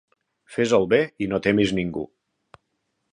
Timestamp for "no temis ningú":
1.33-2.07